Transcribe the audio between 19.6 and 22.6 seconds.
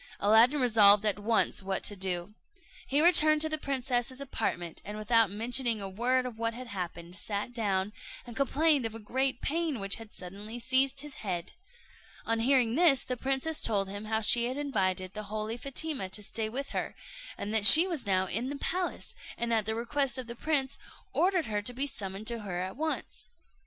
the request of the prince, ordered her to be summoned to her